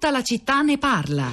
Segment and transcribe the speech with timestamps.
[0.00, 1.28] Tutta la città ne parla.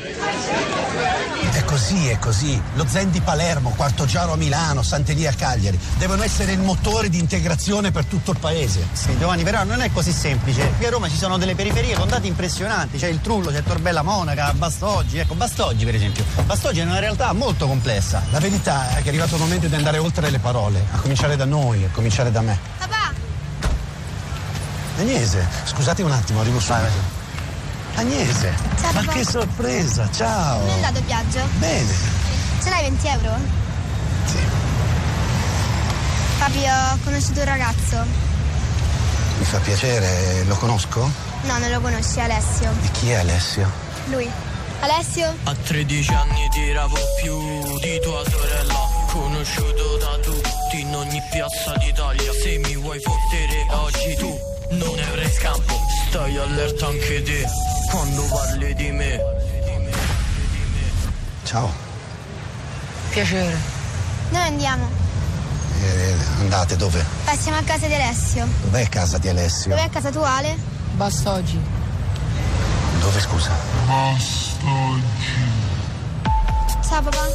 [1.51, 2.59] È così, è così.
[2.73, 5.79] Lo Zen di Palermo, Quarto Giaro a Milano, Sant'Elia a Cagliari.
[5.99, 8.87] Devono essere il motore di integrazione per tutto il paese.
[8.93, 10.73] Sì, Giovanni, però non è così semplice.
[10.77, 12.97] Qui a Roma ci sono delle periferie con dati impressionanti.
[12.97, 15.19] C'è il Trullo, c'è Torbella Monaca, Bastoggi.
[15.19, 16.25] Ecco, Bastoggi per esempio.
[16.47, 18.23] Bastoggi è una realtà molto complessa.
[18.31, 21.35] La verità è che è arrivato il momento di andare oltre le parole, a cominciare
[21.35, 22.57] da noi, a cominciare da me.
[22.79, 23.13] Papà!
[24.97, 27.24] Agnese, scusate un attimo, arrivo subito.
[27.95, 29.11] Agnese, Ciao, ma papà.
[29.13, 30.59] che sorpresa, ciao.
[30.59, 31.39] Come è andato il viaggio?
[31.57, 31.93] Bene.
[32.61, 33.35] Ce l'hai 20 euro?
[34.25, 34.37] Sì.
[36.39, 38.05] Papi, ho conosciuto un ragazzo.
[39.37, 41.09] Mi fa piacere, lo conosco?
[41.43, 42.69] No, non lo conosci, Alessio.
[42.83, 43.69] E chi è Alessio?
[44.05, 44.29] Lui.
[44.81, 45.33] Alessio?
[45.45, 48.75] A 13 anni tiravo più di tua sorella
[49.07, 54.37] Conosciuto da tutti in ogni piazza d'Italia Se mi vuoi fottere oggi tu
[54.71, 55.73] non ne avrai scampo
[56.09, 57.45] Stai allerta anche te
[57.95, 59.19] quando parli di me
[61.43, 61.71] Ciao.
[63.11, 63.55] Piacere.
[64.29, 64.89] Dove andiamo?
[65.81, 67.05] Eh, andate, dove?
[67.23, 68.47] Passiamo a casa di Alessio.
[68.63, 69.69] Dov'è casa di Alessio?
[69.69, 70.57] Dov'è casa tua, Ale?
[70.93, 71.61] Basta oggi.
[72.99, 73.51] Dove, scusa?
[76.89, 77.27] Ciao, papà.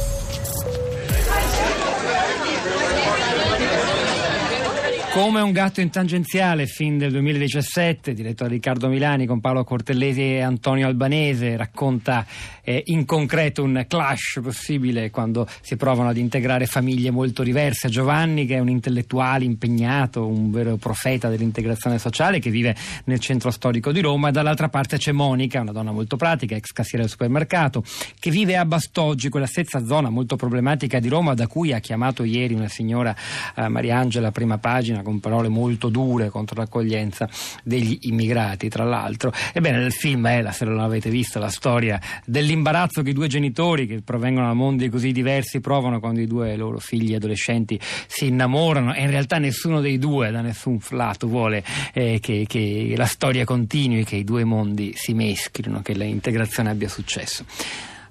[5.13, 10.21] Come un gatto in tangenziale, film del 2017, diretto da Riccardo Milani con Paolo Cortellesi
[10.21, 12.25] e Antonio Albanese, racconta
[12.63, 17.89] eh, in concreto un clash possibile quando si provano ad integrare famiglie molto diverse.
[17.89, 22.73] Giovanni, che è un intellettuale impegnato, un vero profeta dell'integrazione sociale, che vive
[23.03, 26.71] nel centro storico di Roma, e dall'altra parte c'è Monica, una donna molto pratica, ex
[26.71, 27.83] cassiera del supermercato,
[28.17, 32.23] che vive a Bastoggi, quella stessa zona molto problematica di Roma, da cui ha chiamato
[32.23, 33.13] ieri una signora
[33.55, 37.29] eh, Mariangela, prima pagina, con parole molto dure contro l'accoglienza
[37.63, 39.31] degli immigrati, tra l'altro.
[39.53, 43.27] Ebbene, nel film è, la- se non l'avete visto, la storia dell'imbarazzo che i due
[43.27, 48.27] genitori, che provengono da mondi così diversi, provano quando i due loro figli adolescenti si
[48.27, 51.63] innamorano e in realtà nessuno dei due, da nessun lato, vuole
[51.93, 56.89] eh, che, che la storia continui, che i due mondi si meschino, che l'integrazione abbia
[56.89, 57.45] successo.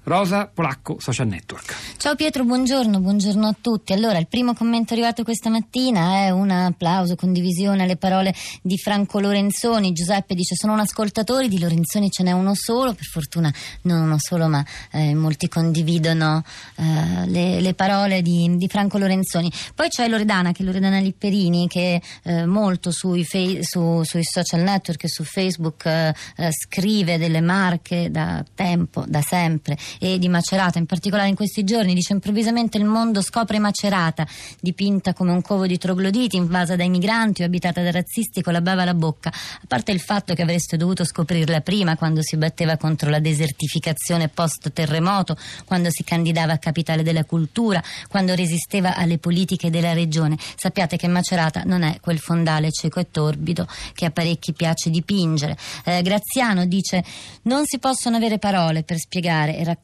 [0.03, 1.75] Rosa Polacco, Social Network.
[1.97, 3.93] Ciao Pietro, buongiorno, buongiorno a tutti.
[3.93, 9.19] Allora, il primo commento arrivato questa mattina è un applauso, condivisione alle parole di Franco
[9.19, 9.91] Lorenzoni.
[9.91, 13.53] Giuseppe dice: Sono un ascoltatore, di Lorenzoni ce n'è uno solo, per fortuna
[13.83, 16.43] non uno solo, ma eh, molti condividono
[16.77, 19.51] eh, le, le parole di, di Franco Lorenzoni.
[19.75, 24.61] Poi c'è Loredana, che è Loredana Lipperini, che eh, molto sui, fe- su- sui social
[24.61, 30.29] network e su Facebook eh, eh, scrive delle marche da tempo, da sempre e di
[30.29, 34.25] Macerata, in particolare in questi giorni, dice improvvisamente il mondo scopre Macerata,
[34.59, 38.61] dipinta come un covo di trogloditi, invasa dai migranti o abitata da razzisti con la
[38.61, 42.77] bava alla bocca, a parte il fatto che avreste dovuto scoprirla prima quando si batteva
[42.77, 45.35] contro la desertificazione post terremoto,
[45.65, 50.37] quando si candidava a capitale della cultura, quando resisteva alle politiche della regione.
[50.55, 55.57] Sappiate che Macerata non è quel fondale cieco e torbido che a parecchi piace dipingere.
[55.83, 57.03] Eh, Graziano dice
[57.43, 59.80] non si possono avere parole per spiegare e raccontare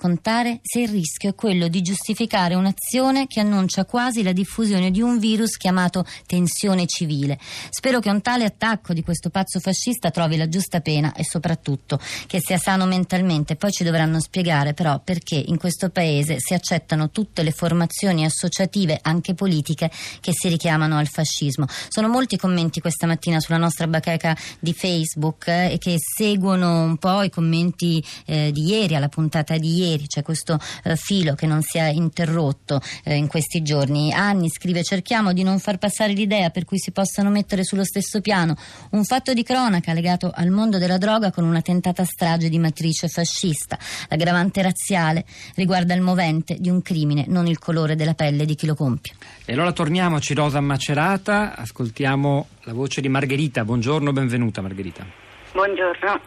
[0.61, 5.19] se il rischio è quello di giustificare un'azione che annuncia quasi la diffusione di un
[5.19, 7.37] virus chiamato tensione civile.
[7.69, 11.99] Spero che un tale attacco di questo pazzo fascista trovi la giusta pena e soprattutto
[12.27, 13.55] che sia sano mentalmente.
[13.55, 18.99] Poi ci dovranno spiegare però perché in questo paese si accettano tutte le formazioni associative,
[19.01, 19.89] anche politiche,
[20.21, 21.65] che si richiamano al fascismo.
[21.89, 26.97] Sono molti i commenti questa mattina sulla nostra bacheca di Facebook eh, che seguono un
[26.97, 29.85] po' i commenti eh, di ieri, alla puntata di ieri.
[29.95, 34.11] C'è questo eh, filo che non si è interrotto eh, in questi giorni.
[34.11, 38.19] Anni scrive: cerchiamo di non far passare l'idea per cui si possano mettere sullo stesso
[38.19, 38.55] piano
[38.91, 43.07] un fatto di cronaca legato al mondo della droga con una tentata strage di matrice
[43.07, 43.77] fascista.
[44.09, 45.25] L'aggravante razziale
[45.55, 49.13] riguarda il movente di un crimine, non il colore della pelle di chi lo compie.
[49.45, 53.63] E allora torniamoci Rosa Macerata, ascoltiamo la voce di Margherita.
[53.63, 55.05] Buongiorno, benvenuta Margherita.
[55.53, 56.19] Buongiorno,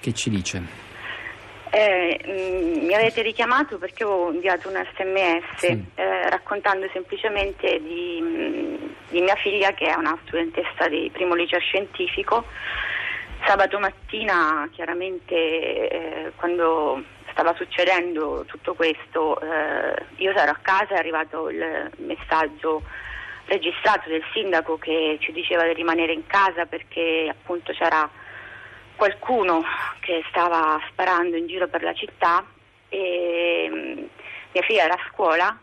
[0.00, 0.83] Che ci dice?
[1.76, 5.84] Eh, mm, mi avete richiamato perché ho inviato un sms Sì.
[5.96, 8.74] eh, raccontando semplicemente di, mm,
[9.08, 12.44] di mia figlia che è una studentessa di primo liceo scientifico.
[13.44, 17.02] Sabato mattina, chiaramente, eh, quando
[17.32, 22.82] stava succedendo tutto questo, eh, io ero a casa, è arrivato il messaggio
[23.46, 28.08] registrato del sindaco che ci diceva di rimanere in casa perché appunto c'era
[28.96, 29.62] qualcuno
[30.00, 32.44] che stava sparando in giro per la città
[32.88, 34.04] e mm,
[34.52, 35.58] mia figlia era a scuola,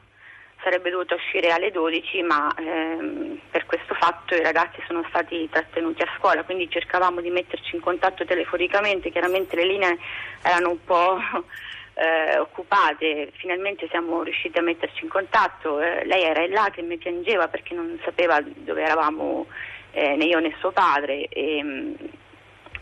[0.61, 6.03] sarebbe dovuta uscire alle 12 ma ehm, per questo fatto i ragazzi sono stati trattenuti
[6.03, 9.97] a scuola quindi cercavamo di metterci in contatto telefonicamente chiaramente le linee
[10.43, 11.17] erano un po'
[11.93, 13.31] eh, occupate.
[13.35, 15.79] Finalmente siamo riusciti a metterci in contatto.
[15.79, 19.47] Eh, lei era là che mi piangeva perché non sapeva dove eravamo
[19.91, 21.27] eh, né io né suo padre.
[21.27, 21.95] E, mh,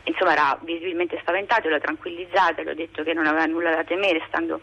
[0.09, 4.21] insomma era visibilmente spaventato l'ho tranquillizzata le ho detto che non aveva nulla da temere
[4.27, 4.59] stando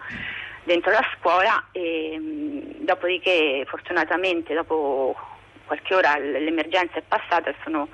[0.64, 5.16] dentro la scuola e mh, dopodiché fortunatamente dopo
[5.64, 7.88] qualche ora l'emergenza è passata e sono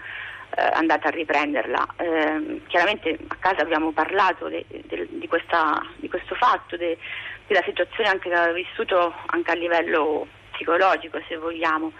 [0.54, 1.86] eh, andata a riprenderla.
[1.96, 6.98] Ehm, chiaramente a casa abbiamo parlato de- de- di, questa- di questo fatto, de-
[7.46, 11.92] della situazione anche che aveva vissuto anche a livello psicologico se vogliamo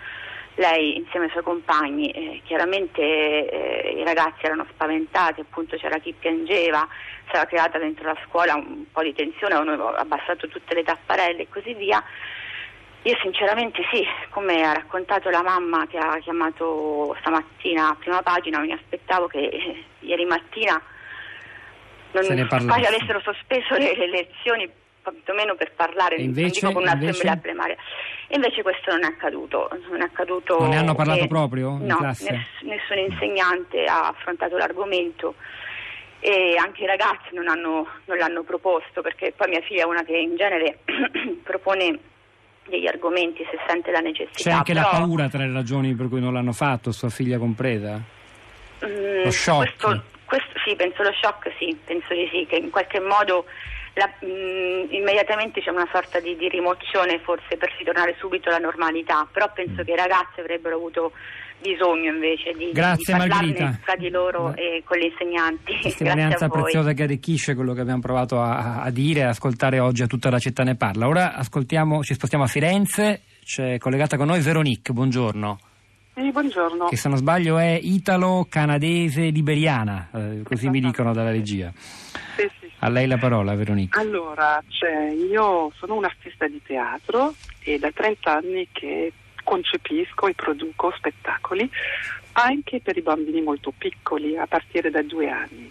[0.57, 6.13] lei insieme ai suoi compagni, eh, chiaramente eh, i ragazzi erano spaventati, appunto c'era chi
[6.19, 6.87] piangeva,
[7.31, 11.43] si era creata dentro la scuola un po' di tensione, avevano abbassato tutte le tapparelle
[11.43, 12.03] e così via.
[13.05, 18.61] Io sinceramente sì, come ha raccontato la mamma che ha chiamato stamattina a prima pagina,
[18.61, 20.81] mi aspettavo che eh, ieri mattina
[22.13, 22.95] non, Se ne quasi parlasse.
[22.95, 24.71] avessero sospeso le, le lezioni,
[25.03, 27.39] quantomeno per parlare, E non invece- dico con un'assemblea invece?
[27.41, 27.77] plenaria.
[28.33, 29.69] E invece questo non è accaduto.
[29.91, 32.23] Non, è accaduto Non ne hanno parlato proprio No, ness-
[32.63, 35.35] nessun insegnante ha affrontato l'argomento
[36.19, 40.03] e anche i ragazzi non, hanno- non l'hanno proposto perché poi mia figlia è una
[40.03, 40.79] che in genere
[41.45, 41.99] propone
[42.69, 44.39] degli argomenti se sente la necessità.
[44.49, 47.37] C'è anche la però, paura tra le ragioni per cui non l'hanno fatto, sua figlia
[47.37, 48.01] compresa?
[48.87, 49.59] mm, Lo shock.
[49.77, 53.45] Questo, questo- sì, penso lo shock, sì, penso di sì, che in qualche modo
[53.95, 59.27] la- mm, immediatamente c'è una sorta di, di rimozione forse per ritornare subito alla normalità,
[59.31, 59.55] però Mm.
[59.55, 61.13] penso che i ragazzi avrebbero avuto
[61.61, 63.79] bisogno invece di, Grazie, di parlarne Margherita.
[63.85, 65.73] tra di loro e con gli insegnanti.
[65.79, 66.63] Grazie Testimonianza a voi.
[66.63, 70.29] preziosa che arricchisce quello che abbiamo provato a, a dire e ascoltare oggi a tutta
[70.31, 71.07] la città ne parla.
[71.07, 75.61] Ora ascoltiamo, ci spostiamo a Firenze, c'è collegata con noi Veronique, buongiorno,
[76.17, 76.87] Sì, buongiorno.
[76.87, 81.73] che se non sbaglio è italo-canadese liberiana, eh, così mi dicono dalla regia.
[82.37, 82.62] Sì, sì.
[82.85, 84.01] A lei la parola Veronique.
[84.01, 89.13] Allora, cioè, io sono un'artista di teatro e da 30 anni che
[89.45, 91.71] concepisco e produco spettacoli
[92.33, 95.71] anche per i bambini molto piccoli, a partire da due anni.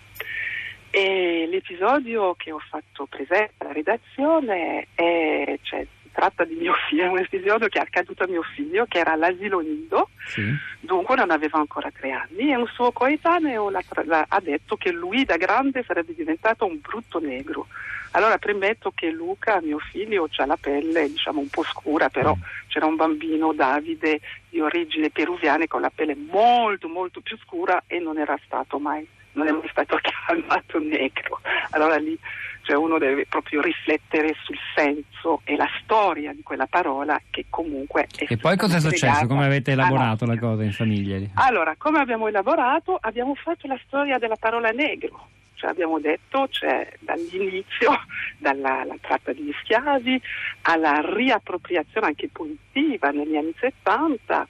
[0.89, 7.07] E l'episodio che ho fatto presente alla redazione è, cioè, tratta di mio figlio, è
[7.07, 10.53] un episodio che è accaduto a mio figlio, che era all'asilo nido, Sì.
[10.79, 14.91] dunque non aveva ancora tre anni e un suo coetaneo tra- l'ha- ha detto che
[14.91, 17.67] lui da grande sarebbe diventato un brutto negro.
[18.13, 22.35] Allora premetto che Luca, mio figlio, ha la pelle diciamo un po' scura, però
[22.67, 24.19] c'era un bambino, Davide,
[24.49, 29.07] di origine peruviana con la pelle molto molto più scura e non era stato mai,
[29.33, 31.39] non è mai stato chiamato negro.
[31.69, 32.17] Allora lì
[32.63, 35.10] cioè uno deve proprio riflettere sul senso
[35.43, 39.27] e la storia di quella parola che comunque è E poi cosa è successo?
[39.27, 41.19] Come avete elaborato la cosa in famiglia?
[41.35, 42.97] Allora, come abbiamo elaborato?
[42.99, 45.27] Abbiamo fatto la storia della parola negro.
[45.55, 47.91] Cioè abbiamo detto cioè, dall'inizio,
[48.39, 50.19] dalla la tratta degli schiavi,
[50.63, 54.47] alla riappropriazione anche punitiva negli anni 70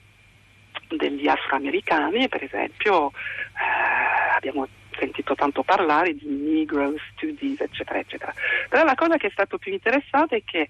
[0.96, 4.66] degli afroamericani, per esempio eh, abbiamo
[4.98, 8.34] sentito tanto parlare di Negro Studies, eccetera, eccetera.
[8.68, 10.68] Però la cosa che è stato più interessante è che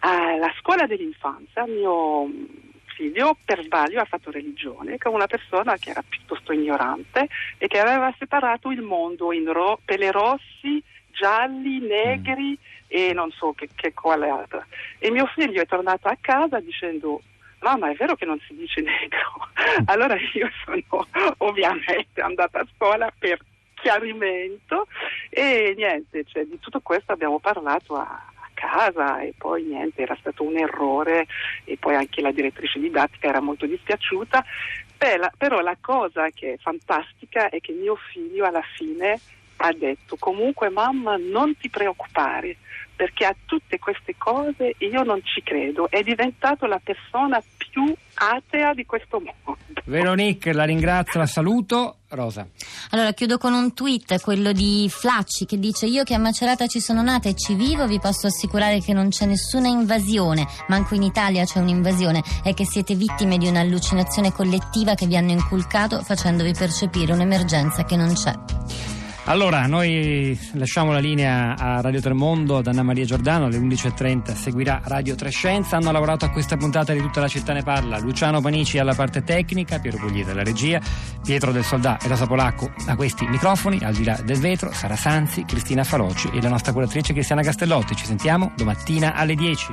[0.00, 2.28] alla scuola dell'infanzia mio
[2.94, 7.28] figlio per sbaglio ha fatto religione con una persona che era piuttosto ignorante
[7.58, 13.52] e che aveva separato il mondo in ro- pelle rossi, gialli, negri e non so
[13.52, 14.66] che, che quale altra.
[14.98, 17.22] E mio figlio è tornato a casa dicendo
[17.62, 19.48] Mamma, è vero che non si dice negro?
[19.86, 21.06] Allora io sono
[21.38, 23.38] ovviamente andata a scuola per
[23.82, 24.86] chiarimento
[25.28, 30.44] e niente, cioè, di tutto questo abbiamo parlato a, casa e poi niente, era stato
[30.44, 31.26] un errore
[31.64, 34.44] e poi anche la direttrice didattica era molto dispiaciuta.
[34.96, 39.18] Beh, la- però la cosa che è fantastica è che mio figlio alla fine
[39.56, 42.56] ha detto comunque mamma non ti preoccupare
[42.94, 48.74] perché a tutte queste cose io non ci credo, è diventato la persona più atea
[48.74, 49.58] di questo mondo.
[49.86, 51.96] Veronique, la ringrazio, la saluto.
[52.12, 52.46] Rosa.
[52.90, 56.78] Allora chiudo con un tweet, quello di Flacci, che dice io che a Macerata ci
[56.78, 61.02] sono nata e ci vivo vi posso assicurare che non c'è nessuna invasione, manco in
[61.02, 66.52] Italia c'è un'invasione, è che siete vittime di un'allucinazione collettiva che vi hanno inculcato facendovi
[66.52, 68.91] percepire un'emergenza che non c'è.
[69.26, 74.80] Allora, noi lasciamo la linea a Radio Tremondo ad Anna Maria Giordano alle 11.30 seguirà
[74.84, 75.76] Radio Trescenza.
[75.76, 79.22] Hanno lavorato a questa puntata di Tutta la città ne parla Luciano Panici alla parte
[79.22, 80.80] tecnica, Piero Pugliese alla regia,
[81.22, 84.96] Pietro del Soldà e Rosa Polacco a questi microfoni, al di là del vetro, Sara
[84.96, 87.94] Sanzi, Cristina Faloci e la nostra curatrice Cristiana Castellotti.
[87.94, 89.66] Ci sentiamo domattina alle 10.